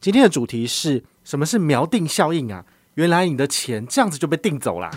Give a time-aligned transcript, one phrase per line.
[0.00, 2.64] 今天的主题是什么是锚定效应啊？
[2.94, 4.88] 原来你的钱这样子就被定走啦！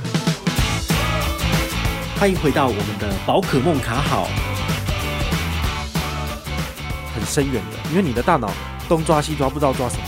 [2.20, 4.27] 欢迎回到我们的宝可梦卡好，
[7.16, 8.54] 很深远的，因为你的大脑
[8.88, 10.04] 东抓西抓，不知道抓什么。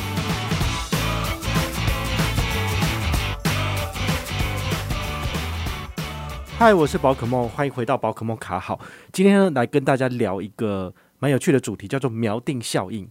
[6.59, 8.79] 嗨，我是宝可梦，欢迎回到宝可梦卡好。
[9.11, 13.09] 今天呢，来跟大家聊一个蛮有趣的主题，叫做锚定效应。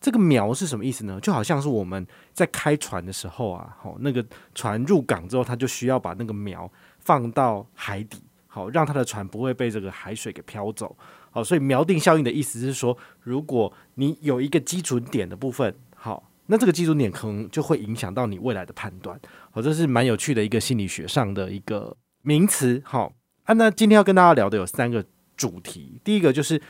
[0.00, 1.20] 这个锚是什么意思呢？
[1.20, 10.96] 就好像是我们在开船的时候啊，好，那个船入港之后，它就需要把那个锚放到海底，好，让它的船不会被这个海水给飘走。
[11.30, 19.20] 好，所以锚定效应的意思是说，如果你有一个基准点的部分，好，那这个基准点可能就会影响到你未来的判断。
[19.50, 21.96] 好，这是蛮有趣的一个心理学上的一个。
[22.22, 23.10] 名词好
[23.44, 25.02] 啊，那今天要跟大家聊的有三个
[25.38, 25.98] 主题。
[26.04, 26.60] 第一个就是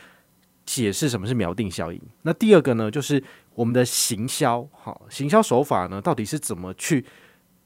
[0.72, 2.00] 解释什么是锚定效应。
[2.22, 3.20] 那第二个呢，就是
[3.56, 7.04] 我们的行销好，行销手法呢，到底是怎么去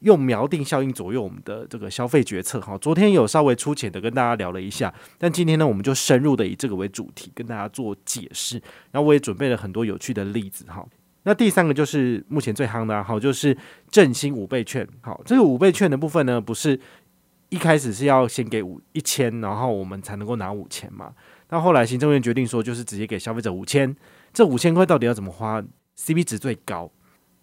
[0.01, 2.59] 用锚定效应左右我们的这个消费决策？
[2.62, 8.56] 哈，昨天有稍微粗浅的跟大家聊了一下，但今天呢，我们就深入的以这个为主题跟大家做解释。
[8.91, 10.83] 然后我也准备了很多有趣的例子哈。
[11.25, 13.55] 那第三个就是目前最夯的好，就是
[13.91, 14.89] 振兴五倍券。
[15.03, 16.81] 好，这个五倍券的部分呢，不是。
[17.50, 21.12] 一开始是要先给五一千，然后我们才能够拿五千嘛。
[21.50, 23.95] 那后来行政院决定说，就是直接给消费者五千。
[24.33, 25.62] 这五千块到底要怎么花
[25.97, 26.91] ？CP 值最高。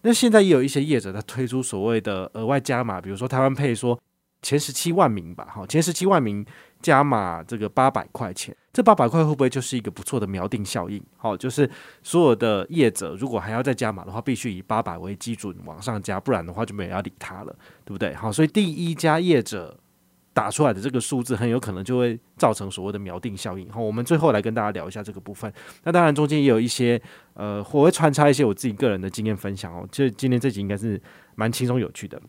[0.02, 3.98] 那现在也有一些业者他推出所谓的额外加码，比如说台湾配说
[4.42, 6.44] 前十七万名吧，好，前十七万名
[6.82, 8.54] 加码这个八百块钱。
[8.72, 11.02] 这八百块会不会就是一个不错的锚定效应？
[11.16, 11.70] 好，就是
[12.02, 18.12] 所有的业者如果还要再加码的话，必须以八百为基准往上加，不然的话就没有人要理他了，对不对？
[18.14, 19.78] 好，所以第一家业者。
[20.34, 23.70] 打出来的这个数字很有可能就会造成所谓的锚定效应。
[23.70, 25.52] 好，我们最后来跟大家聊一下这个部分。
[25.84, 27.00] 那当然中间也有一些
[27.34, 29.86] 呃，我会穿插一些我自己个人的经验分享哦。
[29.92, 31.00] 就今天这集应该是
[31.34, 32.20] 蛮轻松有趣的。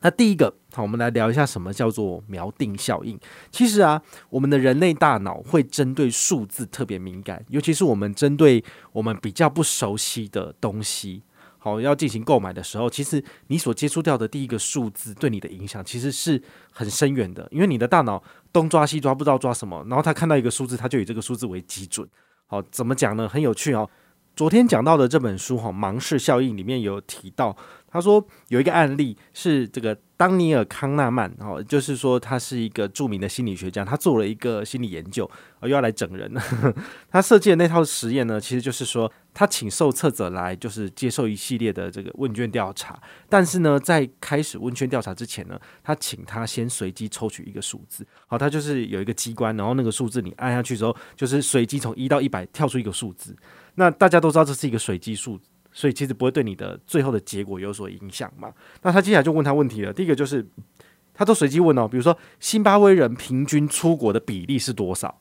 [0.00, 3.16] 那第一个，好，我们来聊一下什么叫做锚定效应。
[3.50, 11.22] 其实啊，我们的人类大脑会针对数字特别敏感，尤其是我们针对我们比较不熟悉的东西。
[11.64, 16.42] 好，要进行购买的时候，其实你所接触掉的第一个数字对你的影响其实是
[16.72, 18.20] 很深远的，因为你的大脑
[18.52, 22.04] 东抓西抓，不知道抓什么，然后他看到一个数字，他就以这个数字为基准。
[22.48, 23.28] 好，怎么讲呢？
[23.28, 23.88] 很有趣哦。
[24.34, 27.56] 昨天讲到的这本书哈，《盲视效应》里面有提到，
[27.92, 35.28] 他说有一个案例是这个当尼尔康纳曼，哦，就是说他是一个著名的心理学家，他做了一个心理研究，
[35.62, 36.42] 又要来整人了。
[37.10, 42.98] 他设计的那套实验呢，其实就是说他请受测者来，就是接受一系列的这个问卷调查，
[43.28, 53.36] 但是呢，在开始问卷调查之前呢，他请他先随机抽取一个数字，好，他就是有一个机关，然后那个数字你按下去之后，就是随机从一到一百跳出一个数字。
[53.74, 55.40] 那大家都知道这是一个随机数，
[55.72, 58.52] 所以其实不会对你的最后的结果有所影响嘛。
[58.82, 59.92] 那他接下来就问他问题了。
[59.92, 60.46] 第一个就是
[61.14, 65.20] 他都随机问哦，比如说辛巴威人平均出国的比例是多少？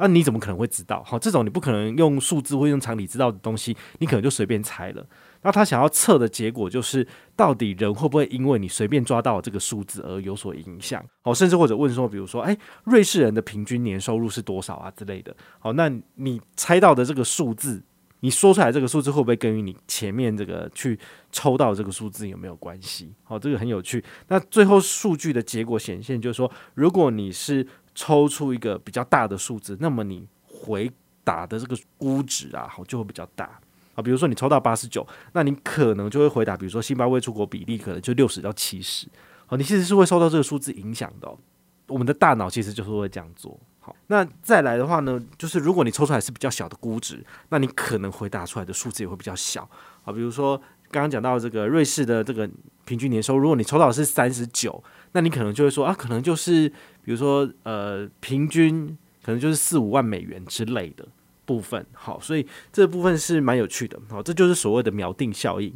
[0.00, 1.02] 那你怎么可能会知道？
[1.02, 5.04] 好，这种你不可能用数字或用常理知道的东西，你可能就随便猜了。
[5.42, 7.04] 那他想要测的结果就是，
[7.34, 11.04] 到底人会不会因为你随便抓到这个数字而有所影响？
[11.22, 15.34] 好，甚至或者问说，比如说，诶，瑞士人的平均年收入是多少啊之类的。
[15.58, 17.82] 好，那你猜到的这个数字。
[18.20, 20.98] 你说出来这个数字会不会跟于你前面这个去
[21.30, 23.14] 抽到这个数字有没有关系？
[23.22, 24.02] 好，这个很有趣。
[24.26, 30.90] 那最后数据的结果显现，就是说，如果你是抽出一个比较大的数字，那么你回
[31.22, 33.60] 答的这个估值啊，好就会比较大
[33.94, 34.02] 啊。
[34.02, 39.06] 比如说你抽到八十九，那你可能就会回答，比如说新巴未出国比例可能就六十到七十。
[39.46, 41.32] 好，你其实是会受到这个数字影响的。
[41.86, 43.58] 我们的大脑其实就是会这样做。
[44.08, 49.68] 那再来的话呢，就是如果你抽出来是比较小的估值，那你可能回答出来的数字也会比较小
[50.04, 50.12] 啊。
[50.12, 50.56] 比如说
[50.90, 52.48] 刚刚讲到这个瑞士的这个
[52.84, 54.82] 平均年收入，如果你抽到的是三十九，
[55.12, 56.68] 那你可能就会说啊，可能就是
[57.04, 61.06] 比如说呃，平均可能就是四五万美元之类的
[61.44, 61.84] 部分。
[61.92, 64.00] 好，所以这部分是蛮有趣的。
[64.08, 65.72] 好，这就是所谓的锚定效应。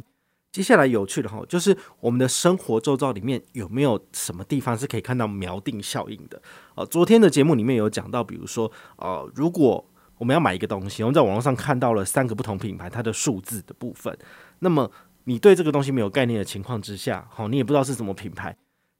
[0.53, 6.39] 接下来有趣的哈，就是我们的生活周遭里面有没有什么地方是可以看到锚定效应的？
[6.75, 9.83] 呃，昨天的节目里面有讲到，比如说，呃，如果
[10.19, 14.15] 我们要买一个东西，我们在网络上看到了三个不同品牌它的数字的部分，
[14.59, 14.91] 那么
[15.23, 18.55] 你对这个东西没有概念的情况之下，好，你也不知道是什么品牌，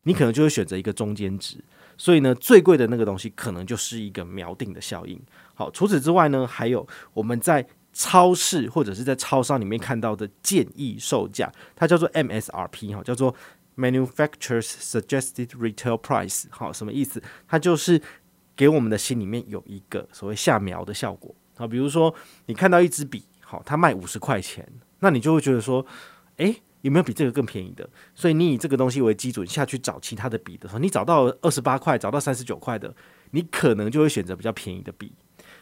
[0.05, 1.63] 你可能就会选择一个中间值，
[1.99, 5.21] 所以呢，最贵的那个东西可能就是一个锚定的效应。
[5.53, 13.33] 好，除此之外呢，还有我们在超市或者是在超商里面看到的建议售价，它叫做 MSRP 哈，叫做
[13.77, 17.21] Manufacturers Suggested Retail Price 好，什么意思？
[17.47, 18.01] 它就是
[18.55, 21.67] 给我们的心里面有一个所谓下苗的效果啊。
[21.67, 22.13] 比如说
[22.47, 24.67] 你看到一支笔，好，它卖五十块钱，
[24.99, 25.85] 那你就会觉得说，
[26.37, 27.87] 诶，有没有比这个更便宜的？
[28.15, 32.93] 所以你以这个东西为基准下去找其他的笔的时候，你找到二十八块，找到三十九块的，
[33.31, 35.13] 你可能就会选择比较便宜的笔。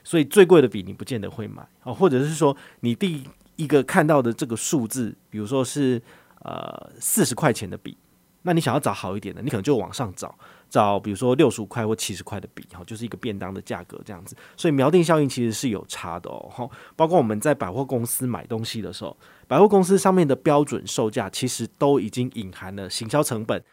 [0.04, 3.24] 所以最贵的笔你不见得会买哦，或者是说你第
[3.56, 6.02] 一个看到的这个数字，比如说是
[6.44, 7.98] 呃四十块钱的笔。
[8.44, 10.36] 那你想要找好一点的，你可能就往上找，
[10.68, 14.36] 找比如说六十五块或七十块的笔，哈，就是一个便当的价格这样子。
[14.58, 19.16] 所以锚定效应其实是有差的哦，包括我们在百货公司买东西的时候，
[19.48, 23.64] 百货公司上面的标准售价其实都已经隐含了行销成本，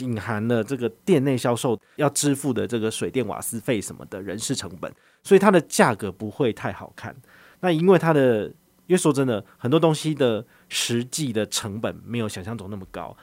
[0.00, 4.92] 隐含了这个店内销售要支付的这个水电瓦斯费什么的人事成本，
[5.22, 7.14] 所以它的价格不会太好看。
[7.60, 8.46] 那因为它的，
[8.86, 13.16] 因为说真的，很多东西的实际的成本没有想象中那么高。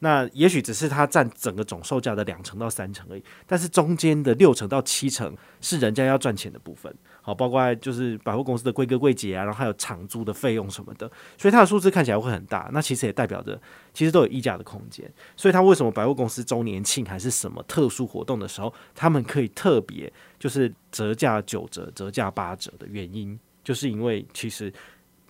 [0.00, 12.70] 那也许只是它占整个总售价的两成到三成而已，但是中间的六成到七成是人家要赚钱的部分，好，包括就是百货公司的柜哥柜姐啊，然后还有场租的费用什么的，所以它的数字看起来会很大。
[12.72, 13.60] 那其实也代表着，
[13.92, 15.08] 其实都有议价的空间。
[15.36, 24.72] 所以它为什么百货公司周年庆还是什么特殊活动的时候，他们可以特别就是折价九折、折价八折的原因，就是因为其实。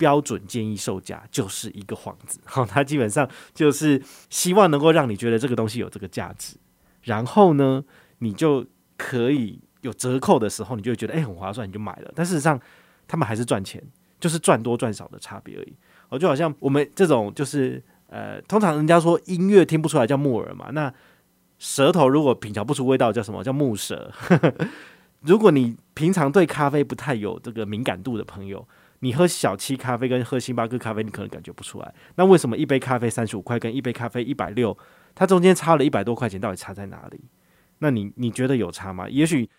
[0.01, 4.01] 标准建议售价就是一个幌子，好， 它基本上就是
[4.31, 6.57] 希望能够让你觉得这个东西有这个价值，
[7.03, 7.83] 然后呢，
[8.17, 8.65] 你就
[8.97, 12.11] 可以有折扣的时候，你就会觉得诶，很划算，你就买了。
[12.15, 12.59] 但事实上，
[13.07, 13.79] 他们还是赚钱，
[14.19, 15.75] 就是赚多赚少的差别而已。
[16.09, 20.91] 哦，就好像我们这种就是呃，通常人家说音乐听不出来叫木耳嘛，那
[21.59, 23.43] 舌头如果品尝不出味道叫什么？
[23.43, 24.11] 叫木舌。
[25.21, 28.67] 如果你平常对咖啡不太有这个敏感度的朋友。
[29.01, 31.93] 你喝小七咖啡跟喝星巴克咖啡，你可能感觉不出来。
[32.15, 34.77] 那为什么一杯咖啡三十五块跟一杯咖啡一百六，
[35.15, 37.19] 它中间差了一百多块钱，到底差在哪里？
[37.79, 39.09] 那你你觉得有差吗？
[39.09, 39.49] 也许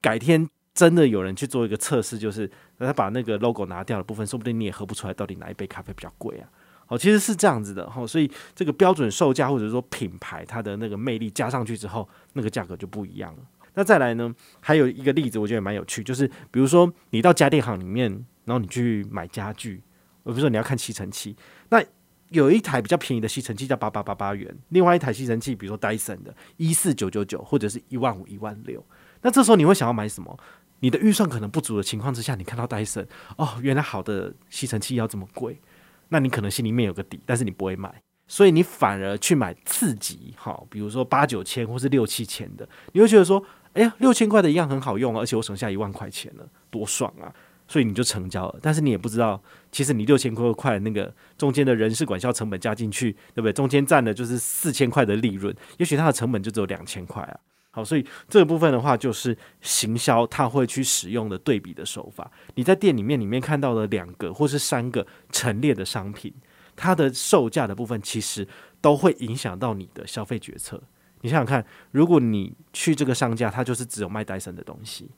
[0.00, 6.48] 改天真的有人去做一个测试，就是他把那个 logo 拿掉的部分，说不定你也喝不出来到底哪一杯咖啡比较贵啊。
[6.88, 13.42] 哦，其实是这样子的哈，所以这个标准售价或者说品牌它的那个魅力加上去之后，那个价格就不一样了。
[13.74, 18.24] 那再来呢，还有一个例子，我觉得蛮有趣，就是比如说你到家电行里面。
[18.46, 19.76] 然后你去买家具，
[20.24, 21.36] 比如说你要看吸尘器，
[21.68, 21.84] 那
[22.30, 28.82] 有一台比较便宜的吸尘器叫八八八八元，另外一台吸尘器，比如说戴森的，一四九九九或者是一万五一万六。
[29.20, 30.38] 那这时候你会想要买什么？
[30.80, 33.06] 你的预算可能不足的情况之下，你看到戴森，
[33.36, 35.60] 哦，原来好的吸尘器要这么贵，
[36.08, 47.32] 那你可能心里面有个底，但是你不会买，所以你反而去买次级，哈，比如说八九千或是六七千的，你会觉得说，哎呀，六千块的一样很好用，而且我省下一万块钱了，多爽啊！
[47.68, 49.42] 所以你就成交了，但是你也不知道，
[49.72, 53.52] 其实你六千多块那个中间的人事管销成本加进去，对不对？
[53.52, 57.40] 中间占的就是四千块的利润，也许它的成本就只有两千块啊。
[57.72, 62.30] 好，所以这个部分的话，就是行销它会去使用的对比的手法。
[62.54, 66.32] 你在店里面里面看到的两个或是三个陈列的商品，
[66.74, 68.46] 它的售价的部分其实
[68.80, 70.82] 都会影响到你的消费决策。
[71.20, 75.10] 你想想看，如果你去这个商家，他就是只有卖戴森的东西，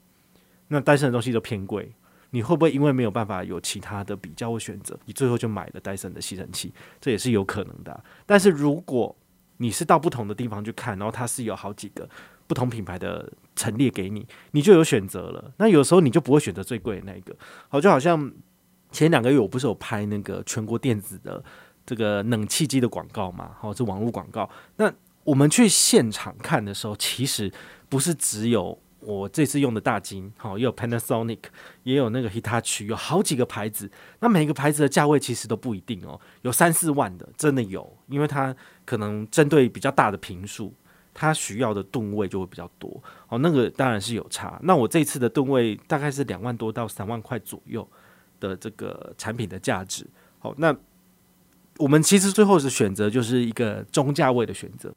[0.68, 1.92] 那戴森的东西都偏贵。
[2.30, 6.72] 你会不会因为没有办法有其他的比较或选择，你最后就买了戴森的吸尘器？
[7.00, 8.04] 这也是有可能的。
[8.26, 9.16] 但是如果
[9.56, 12.08] 你是到不同的地方去看，然后它是有好几个
[12.46, 15.52] 不同品牌的陈列给你，你就有选择了。
[15.56, 17.34] 那有时候你就不会选择最贵的那个。
[17.68, 18.30] 好，就好像
[18.92, 21.42] 前两个月我不是有拍那个全国电子的
[21.86, 23.52] 这个冷气机的广告嘛？
[23.58, 24.48] 好，是网络广告。
[24.76, 24.92] 那
[25.24, 27.50] 我们去现场看的时候，其实
[27.88, 28.78] 不是只有。
[29.00, 31.38] 我这次用的大金，好，也有 Panasonic，
[31.84, 33.88] 也有那个 Hitachi，有好几个牌子。
[34.20, 40.74] 那每个牌子的价位其实都不一定哦，有三四万的，真的有，因为它可能针对比较大的坪数，
[41.14, 43.00] 它需要的吨位就会比较多。
[43.28, 44.58] 哦，那个当然是有差。
[44.64, 47.88] 那我这次的吨位大概是两万多到三万块左右
[48.40, 50.04] 的这个产品的价值。
[50.40, 50.76] 好，那
[51.76, 54.92] 我们其实最后是选择就是一个中价位的选择，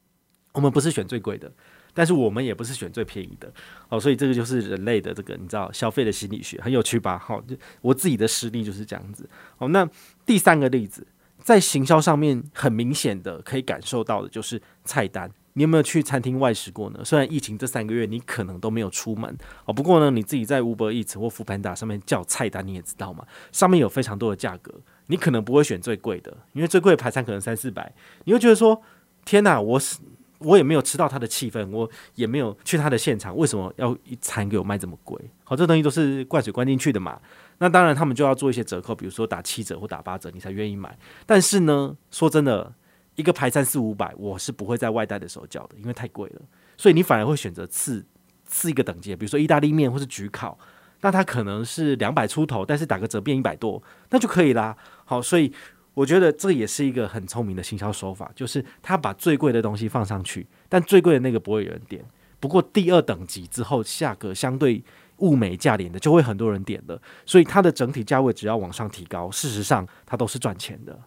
[0.53, 1.51] 我们不是选最贵的。
[1.93, 3.51] 但是我们也不是选最便宜的，
[3.89, 7.17] 哦，所以这个就是人类的这个你知道消费的心理学很有趣吧？
[7.17, 9.29] 好，就我自己的实力就是这样子。
[9.57, 9.87] 好，那
[10.25, 11.05] 第三个例子，
[11.39, 15.29] 在行销上面很明显的可以感受到的就是菜单。
[15.53, 17.01] 你有没有去餐厅外食过呢？
[17.03, 24.73] 虽然疫情这三个月你可能都没有出门，哦，不过呢，你自己在 Uber Eats 或 Foodpanda 上面叫菜单，你也知道嘛，上面有非常多的价格，
[25.07, 27.93] 你可能不会选最贵的，因为最贵的排餐可能三四百，
[28.23, 28.81] 你会觉得说，
[29.25, 29.97] 天哪，我是。
[30.43, 35.19] 我也没有吃到他的气氛，我也没有去他的现场，为什么要一餐给我卖这么贵？
[35.43, 37.19] 好，这东西都是灌水灌进去的嘛。
[37.59, 40.97] 那当然，他们就要做一些折扣，比如说打七折或打八折，你才愿意买。
[41.25, 42.73] 但是呢，说真的，
[43.15, 46.41] 一个排餐四五百，我是不会在外带的时候叫的，因为太贵了。
[46.75, 48.03] 所以你反而会选择次
[48.47, 50.57] 次一个等级，比如说意大利面或是焗烤，
[51.01, 54.75] 那它可能是两百出头，但是打个折变一百多，那就可以啦。
[55.05, 55.53] 好，所以
[55.93, 62.03] 我觉得这也是一个很聪明的行销手法，就是他把最贵的东西放上去，但最贵的那个不会有人点。
[62.39, 64.83] 不过第二等级之后，价格相对
[65.17, 70.97] 物美价廉的就会很多人点的，所以它的整体价位只要往上提高，事实上它都是赚钱的，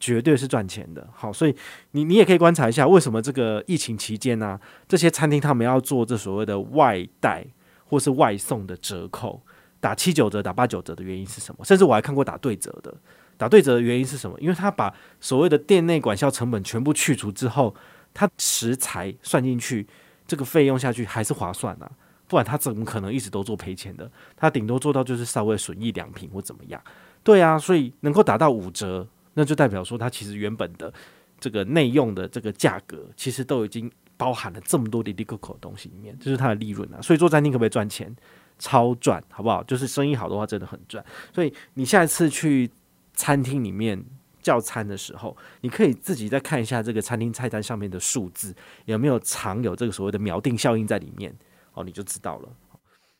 [0.00, 1.06] 绝对是赚钱的。
[1.12, 1.54] 好，所以
[1.90, 7.44] 你你也可以观察一下，为什么这个疫情期间呢、这些餐厅他们要做这所谓的外带
[7.84, 9.42] 或是外送的折扣，
[9.78, 11.64] 打七九折、打八九折的原因是什么？
[11.64, 12.94] 甚至我还看过打对折的。
[13.42, 14.38] 打对折的原因是什么？
[14.38, 17.74] 因为他把所谓的店内管销成本全部去除之后，
[18.14, 19.84] 他食材算进去，
[20.28, 21.90] 这个费用下去还是划算啊。
[22.28, 24.08] 不然他怎么可能一直都做赔钱的？
[24.36, 26.80] 他顶多做到就是稍微损益两平或怎么样。
[27.24, 30.94] 对啊，所以能够打到五折，那就代表说他其实原本的
[31.40, 37.02] 这个内用的这个价格，其实都已经包含了这么多滴滴扣扣的东西里面，这、就是他的利润啊。
[37.02, 38.14] 所以做餐厅可不可以赚钱？
[38.60, 39.60] 超赚，好不好？
[39.64, 41.04] 就是生意好的话，真的很赚。
[41.34, 42.70] 所以你下一次去。
[43.14, 44.04] 餐厅里面
[44.40, 48.54] 叫餐的时候，你可以自己再看一下这个餐厅菜单上面的数字
[48.86, 51.34] 有没有藏有这个所谓的锚定效应在里面
[51.74, 52.48] 哦，你就知道了。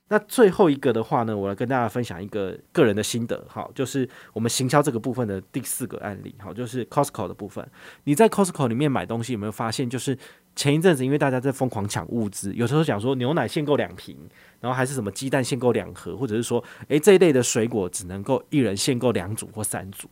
[0.09, 7.67] 那最后一个的话呢，我来跟大家分享一个个人的心得，好，就是我们行销这个部分的第四个案例，好，就是 Costco 的部分。
[8.05, 10.19] 你在 Costco 里面买东西有没有发现，就是
[10.55, 14.17] 前一阵子因为大家在疯狂抢物资，有时候讲说牛奶限购两瓶。
[14.61, 20.09] 然后还是什么鸡蛋限购两盒，或者是说，诶这一类的水果只能够一人限购两组或三组，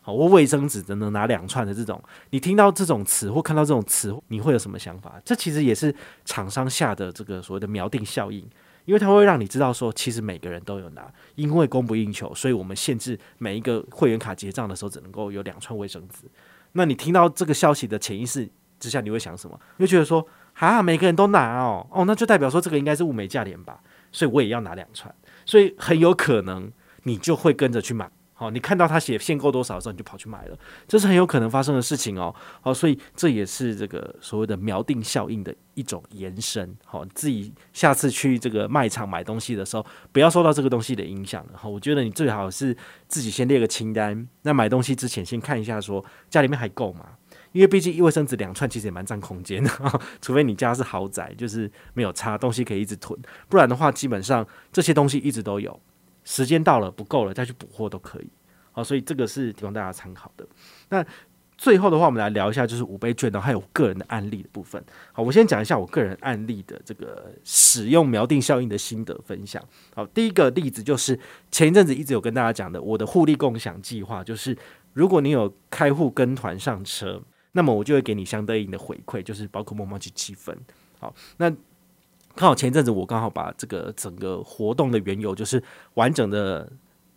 [0.00, 5.22] 好，或卫生纸只能拿两串的这种，你听到这种词或看到这种词，你会有什么想法？
[5.24, 5.94] 这其实也是
[6.24, 8.44] 厂商下的这个所谓的锚定效应，
[8.84, 16.24] 因为它会让你知道说，其实每个人都有拿，因为供不应求，所以我们限制每一个会员卡结账的时候只能够有两串卫生纸。
[16.72, 18.48] 那你听到这个消息的潜意识
[18.80, 19.58] 之下，你会想什么？
[19.76, 23.80] 你会觉得说，哈，每个人都拿哦，哦，那就代表说这个应该是物美价廉吧？
[24.10, 26.70] 所以我也要拿两串，所以很有可能
[27.04, 28.10] 你就会跟着去买。
[28.42, 30.58] 好，你看到他写限购多少的时候，你就跑去买了，
[30.88, 32.34] 这是很有可能发生的事情哦。
[32.60, 36.76] 好，所以这也是这个所谓的锚定效应的一种延伸。
[36.84, 41.46] 好，自己下次去这个卖场买东西的时候，不要受到这个东西的影响。
[41.54, 47.10] 好，我觉得你最好是自己先列个清单，那买东西之前先看一下，说家里面还够吗？
[47.52, 49.70] 因为毕竟一卫生纸两串其实也蛮占空间的，
[50.20, 53.16] 除非你家是豪宅，就是没有差东西可以一直囤，
[53.48, 55.78] 不然的话基本上这些东西一直都有，
[56.24, 58.30] 时间到了不够了再去补货都可以。
[58.72, 60.46] 好，所以这个是提供大家参考的。
[60.88, 61.04] 那
[61.58, 64.82] 最后的话，我们来聊一下就是五倍券的还有个人的案例的部分。
[65.12, 69.62] 好，我先讲一下我个人案例的这个使用锚定效应的心得分享。
[69.94, 71.18] 好，第一个例子就是
[71.50, 74.56] 前一阵子一直有跟大家讲的我的互利共享计划，就是
[74.92, 77.22] 如果你有开户跟团上车。
[77.54, 80.58] 那么我就会给你相对应的回馈，就是宝可梦麻吉积分。
[80.98, 81.54] 好，那
[82.34, 85.62] 刚好前阵子我刚好把这个整个活动的缘由，就是
[85.94, 86.70] 完整的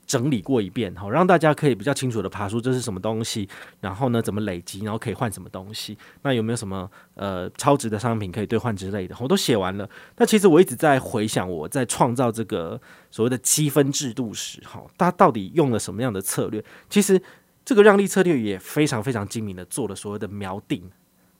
[0.05, 3.47] 整理过一遍，好，让大家可以比较清楚的爬出这是什么东西，
[3.79, 9.89] 然后呢怎么累积，然后可以换什么东西，那有没有什么呃超值的商品可以兑换之类的，我都写完了。
[10.17, 12.79] 那其实我一直在回想我在创造这个
[13.09, 16.63] 所谓的积分制度时，好，大家到底用了什么样的策略？
[16.89, 17.21] 其实。
[17.67, 20.83] 这个让利策略也非常非常精明的做了所谓的锚定，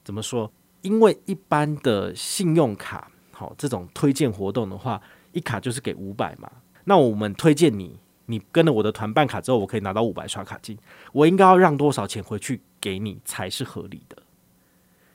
[0.04, 0.52] 怎么说？
[0.82, 5.02] 因为一般的信用卡，好，这种推荐活动的话，
[5.34, 6.50] 一卡就是给五百嘛。
[6.86, 10.78] 那我们推荐你，你跟了我的团办卡之后，我可以拿到五百刷卡金，
[11.12, 14.16] 我应该要让多少钱回去给你才是合理的？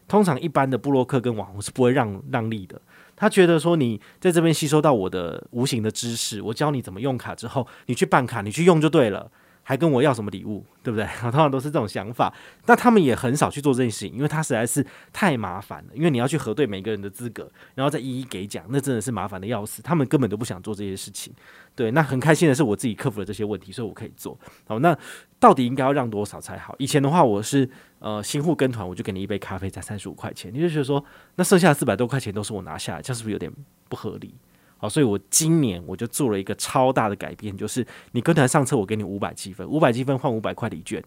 [0.07, 2.79] 通常一般的布洛克跟网红是不会让让利的，
[3.17, 9.31] 他觉得说你在这边吸收到我的无形的知识，我教你怎么用卡之后，你去办卡，你去用就对了。
[9.71, 11.07] 还跟我要什么礼物，对不对？
[11.23, 12.35] 通常都是这种想法。
[12.67, 15.91] 那他们也很少去做这件事情，因为他实在是太麻烦了。
[15.95, 19.81] 因为你要去核对每个人的资格，然后再一一给奖，那真的是麻烦的要死。
[19.81, 21.33] 他们根本都不想做这些事情。
[21.77, 24.37] 对，那很开心的是我自己克服了这些问题，所以我可以做。
[24.67, 24.99] 好，那
[25.39, 26.75] 到底应该要让多少才好？
[26.81, 31.03] 以前的话，我是呃新户跟团，我就给你一杯咖啡才三十五块钱，你就觉得说，
[31.37, 33.53] 那剩下四百多块钱都是我拿下来，这样是不是有点
[33.89, 34.35] 不合理？
[34.81, 41.05] 好，所以我今年我就做了一个超大的改变，就是你跟团上车，我给你五百积分，五百积分换五百块礼券，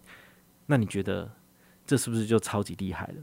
[0.67, 1.29] 那你觉得
[1.85, 3.15] 这是不是就超级厉害了？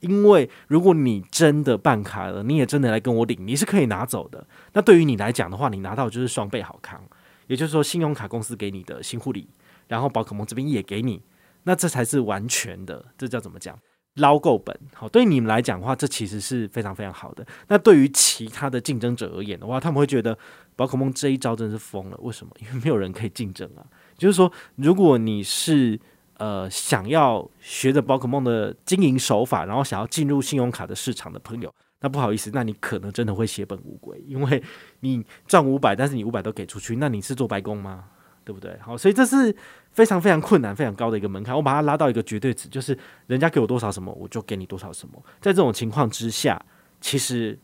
[0.00, 4.46] 因为如果你真的办卡了，你也真的来跟我领，你是可以拿走的。
[4.72, 7.02] 那对于你来讲的话，你拿到就是双倍好康，
[7.46, 9.48] 也就是说，信用卡公司给你的新护理，
[9.88, 11.22] 然后宝可梦这边也给你，
[11.64, 13.78] 那这才是完全的，这叫怎么讲？
[14.16, 17.46] 捞够本，好，对你们来讲的话，这其实是非常非常好的。
[17.68, 20.36] 那对于其他的竞争者而言的话，他们会觉得
[20.74, 22.16] 宝可梦这一招真是疯了。
[22.22, 22.52] 为什么？
[22.60, 23.84] 因为没有人可以竞争啊。
[24.16, 25.98] 就是说，如果你是
[26.38, 34.62] 呃想要学着宝可梦的经营手法，然后想要进入信用卡的市场的朋友，那不好意思，那你可能真的会血本无归，因为
[35.00, 38.04] 你赚五百，但是你五百都给出去，那你是做白工吗？
[38.46, 38.78] 对不对？
[38.80, 39.52] 好，所以这是
[39.90, 41.52] 非常非常困难、非常高的一个门槛。
[41.52, 45.20] 我把它拉到一个绝对值，就是人家给我多少什么，我就给你多少什么。
[45.40, 46.64] 在这种情况之下，
[47.00, 47.58] 其实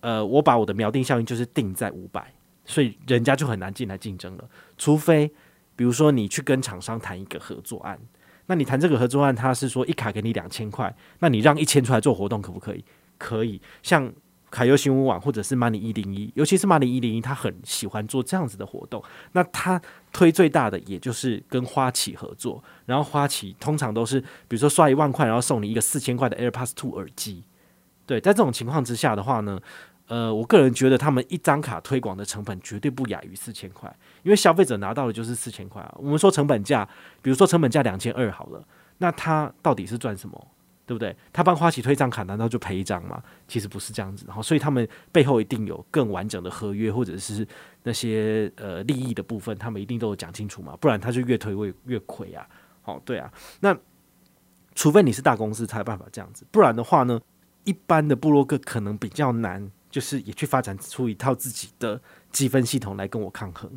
[0.00, 4.44] 呃，我把我的锚定效应就是定在五百，所以人家就很难进来竞争了。
[4.76, 5.30] 除非
[5.76, 7.96] 比如说你去跟厂商谈一个合作案，
[8.46, 12.84] 那你谈这个合作案，他是说一卡给你两千块，那你让一千出来做活动可不可以？
[13.16, 14.12] 可以，像。
[14.50, 19.02] 凯优新闻网或者是 Money 一零一，尤其是 Money 一零一，他很喜欢做这样子的活动。
[19.32, 19.80] 那他
[20.12, 22.62] 推最大的，也就是跟花旗合作。
[22.86, 27.44] 然后花旗通常都是，比如说刷一万块，然后送你一个四千块的 AirPods Two 耳机。
[28.06, 29.60] 对，在这种情况之下的话呢，
[30.06, 35.94] 呃，我个人觉得他们一张卡推广的成本绝对不亚于四千块，因为消费者拿到的就是四千块啊。
[35.98, 36.88] 我们说成本价，
[37.20, 38.64] 比如说成本价两千二好了，
[38.98, 40.46] 那他到底是赚什么？
[40.86, 41.14] 对不对？
[41.32, 43.20] 他帮花旗推一张卡，难道就赔一张吗？
[43.48, 47.44] 其实不是这样子，然后所以他们背后一定有更完整的合约，或者是
[47.82, 52.46] 那些呃利益的部分，他们一定都有讲清楚嘛，不然他就越推越越亏啊。
[52.82, 53.28] 好，对啊，
[53.58, 53.76] 那
[54.76, 57.20] 除非你是大公司才有办法这样子，不然的话呢，
[57.64, 62.00] 一般的部落客可能比较难，就是也去发展出一套自己的
[62.30, 63.68] 积分系统来跟我抗衡。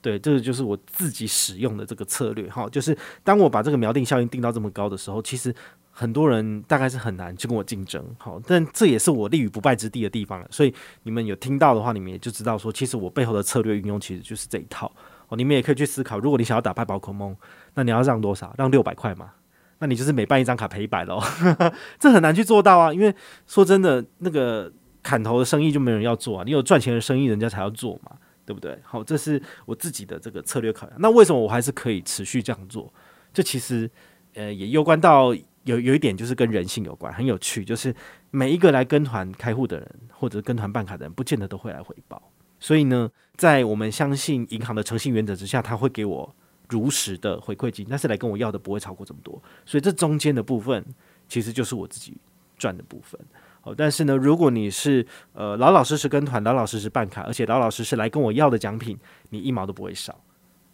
[0.00, 5.54] 对，这个就是我自己使用的这个策略哈，就是当我把这个锚定效应定到这么高的时候，其实。
[6.00, 10.46] 很多人大概是很难去跟我竞争，好，但这也是我立于不败之地的地方了。
[10.48, 14.88] 所以你们有听到的话，你们也就知道说，其实我背后的策略运用其实就是这一套。
[15.26, 17.36] 哦，你们也可以去思考，如果你想要打败宝可梦，
[17.74, 18.54] 那你要让多少？
[18.56, 19.32] 让六百块嘛？
[19.80, 21.20] 那你就是每办一张卡赔一百喽。
[21.98, 23.12] 这很难去做到啊，因为
[23.48, 26.44] 说真的，那个砍头的生意就没人要做啊。
[26.46, 28.12] 你有赚钱的生意，人家才要做嘛，
[28.46, 28.78] 对不对？
[28.84, 31.00] 好，这是我自己的这个策略考量。
[31.00, 32.92] 那为什么我还是可以持续这样做？
[33.34, 33.90] 这其实
[34.34, 35.34] 呃也攸关到。
[35.64, 37.94] 有有一点就是跟人性有关，很有趣，就是
[38.30, 42.22] 每一个来跟团开户的人，或者跟团办卡的人，不见得都会来回报。
[42.58, 46.34] 所以呢，在我们相信银行的诚信原则之下，他会给我
[46.68, 49.40] 如实的回馈金，但是来跟我要的不会超过这么多。
[49.66, 50.84] 所以这中间的部分，
[51.28, 52.16] 其实就是我自己
[52.56, 53.20] 赚的部分。
[53.60, 58.98] 好，但是呢，如果你是呃老老实实跟团，老老实实办卡，而且老老实实来跟我要的奖品，
[59.30, 60.18] 你一毛都不会少。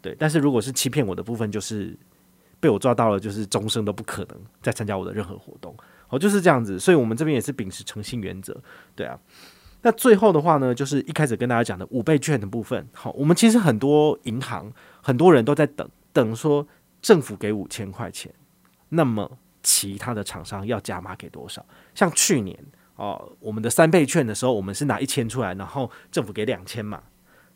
[0.01, 1.99] 对，但是如果是欺骗我的部分，就是。
[2.65, 5.77] 被我抓到了，就是终生都不可能再参加我的任何活动。
[6.09, 8.59] 哦，就是这样子，所以我们这边也是秉持诚信原则，
[8.97, 9.19] 对啊。
[9.83, 12.89] 那最后的话呢，就是一开始跟大家讲的五倍券的部分。
[12.95, 14.73] 好，我们其实很多银行
[15.03, 16.67] 很多人都在等，等说
[17.03, 18.33] 政府给五千块钱，
[18.89, 19.31] 那么
[19.63, 21.63] 其他的厂商要加码给多少？
[21.95, 22.59] 像去年
[22.97, 27.03] 哦，我们的三倍券的时候，我们是拿一千出来，然后政府给两千嘛。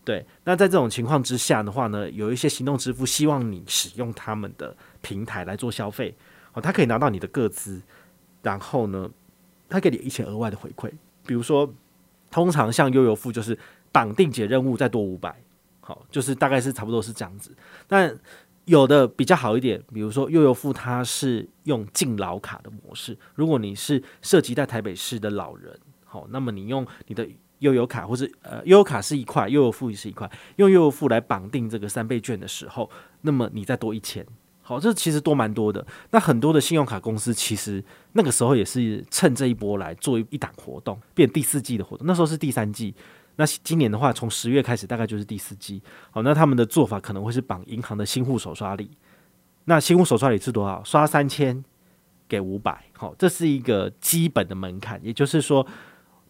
[0.09, 6.17] 对，那在这种情况之下的话呢，有一些行动支付希望你使用他们的平台来做消费，
[6.55, 7.83] 哦，他可以拿到你的个资，
[8.41, 9.11] 然后呢，
[9.69, 10.91] 他给你一些额外的回馈，
[11.27, 11.71] 比如说，
[12.31, 13.59] 通常像悠游付就是
[13.93, 15.43] 绑定解任务再多五百，
[15.81, 17.55] 好，就是大概是差不多是这样子。
[17.87, 18.19] 但
[18.65, 27.29] 有的比较好一点，比如说悠游付它是用敬老卡的模式，如果你是涉及在台北市的老人，好，那么你用你的。
[27.61, 32.89] 悠游卡或是呃悠游卡是一块，悠游付也是一块，用悠游付来绑定这个三倍券的时候，
[33.23, 34.25] 那么你再多一千，
[34.63, 35.85] 好，这其实多蛮多的。
[36.11, 42.07] 那很多的信用卡公司其实那个时候也是趁这一波来做一一档活动，变第四季的活动。
[42.07, 42.95] 那时候是第三季，
[43.37, 45.83] 那今年的话从十月开始大概就是第四季。
[46.11, 48.91] 好，那他们的做法可能会是绑银行的新户首刷礼，
[49.65, 50.85] 那新户首刷礼是多少？
[50.85, 51.65] 刷三千
[52.29, 55.67] 给五百，好，这是一个基本的门槛，也就是说。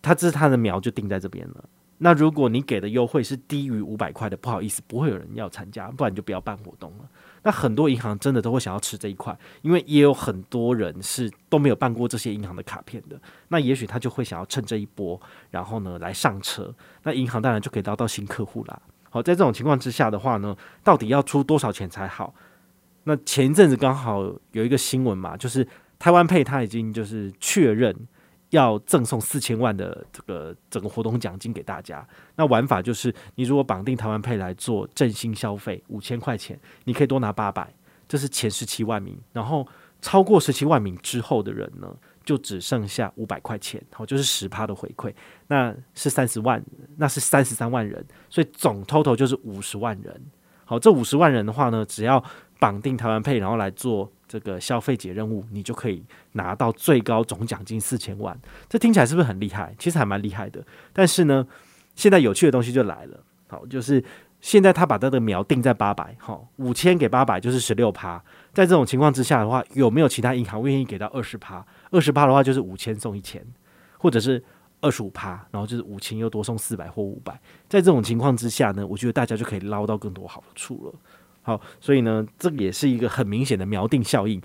[0.03, 1.65] 他这是他的苗就定在这边了。
[2.01, 7.05] 那如果你给的优惠是低于五百块的，不好意思，不会有人要参加，不然就不要办活动了。
[7.43, 13.21] 那很多银行真的都会想要吃这一块，因为也有很多人是都没有办过这些银行的卡片的。
[13.49, 16.73] 那也许他就会想要趁这一波，然后呢来上车。
[17.03, 18.81] 那银行当然就可以捞到新客户啦。
[19.11, 22.33] 好，在这种情况之下的话呢，到底要出多少钱才好？
[23.03, 25.67] 那前一阵子刚好有一个新闻嘛，就是
[25.99, 28.07] 台湾配他已经就是确认。
[28.51, 32.07] 要赠送四千万的这个整个活动奖金给大家，
[32.37, 37.71] 那玩法就是你如果绑定台湾配来做振兴消费五千块钱，你可以多拿八百，
[38.09, 39.67] 这是前十七万名，然后
[40.01, 45.13] 超过十七万名之后的人呢，就只剩下五百块钱，好，就是十趴的回馈，
[45.49, 46.65] 那是三十万，
[46.97, 50.19] 那是三十三万人，所以总 total 就是五十万人，
[50.65, 52.25] 好，这五十万人的话呢，只要
[52.59, 54.11] 绑定台湾配然后来做。
[54.29, 58.39] 这个消费节任务，你就可以拿到最高总奖金四千万。
[58.69, 59.75] 这听起来是不是很厉害？
[59.79, 60.63] 其实还蛮厉害的。
[60.93, 61.47] 但是呢，
[61.95, 63.19] 现在有趣的东西就来了。
[63.49, 64.05] 好，就是
[64.41, 68.23] 现在他把他的苗定在八百，好，五千给八百就是十六趴。
[68.53, 71.65] 在这种情况之下的话，有没有其他银行愿意给到二十趴？
[71.91, 73.43] 二十趴的话就是五千送一千，
[73.97, 74.43] 或者是
[74.81, 77.33] 二十五趴，然后就是五千又多送四百或五百，
[77.69, 80.95] 在这种情况之下呢，我觉得大家就可以捞到更多好处了。
[81.49, 84.39] 好，所以呢，这也是一个很明显的锚定效应。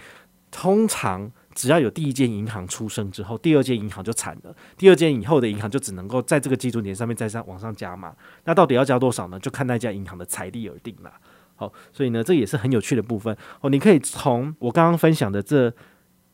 [0.49, 4.55] 通常只要有第一间银行出生之后，第二间银行就惨了。
[4.77, 8.15] 第二间以后的银行就只能够在这个基准点上面再上往上加码。
[8.45, 9.37] 那到底要加多少呢？
[9.37, 11.11] 就看那家银行的财力而定了。
[11.57, 13.69] 好，所以呢，这也是很有趣的部分哦。
[13.69, 15.73] 你可以从我刚刚分享的这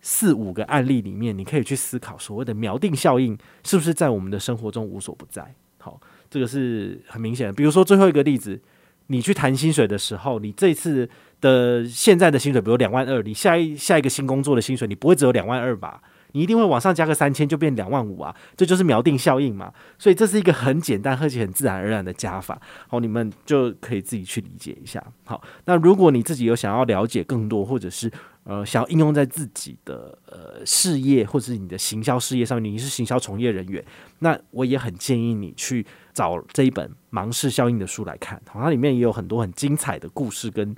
[0.01, 5.55] 四五个案例里面，你可以去思考所谓的锚定效应是不是在我们的生活中无所不在。
[5.79, 7.53] 好，这个是很明显的。
[7.53, 8.61] 比如说最后一个例子，
[9.11, 11.09] 你去谈薪水的时候，你这次
[11.41, 16.01] 的现在的薪水，比如两万二，你下一下一个新工作的薪水，你不会只有两万二吧？
[16.33, 18.35] 你一定会往上加个三千，就变两万五啊！
[18.55, 19.73] 这就是锚定效应嘛。
[19.97, 22.61] 所以这是一个很简单而且很自然而然的加法。
[22.87, 25.03] 好，你们就可以自己去理解一下。
[25.25, 28.11] 好，那如果你自己有想要了解更多，或者是
[28.49, 33.85] 呃想要应用在自己的呃事业或者是你的行销事业上面，你是行销从业人员，
[34.17, 38.41] 那我也很建议你去找这一本《芒式效应》的书来看。
[38.49, 40.75] 好，它里面也有很多很精彩的故事跟。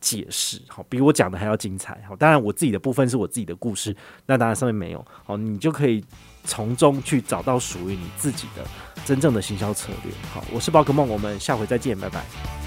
[0.00, 2.14] 解释好，比我讲的还要精彩好。
[2.14, 6.04] 当然，我自己的部分是我自己的故事，那当然上面没有好，你就可以
[6.44, 8.62] 从中去找到属于你自己的
[9.06, 10.12] 真正的行销策略。
[10.30, 12.63] 好，我是宝可梦，我们下回再见，拜拜。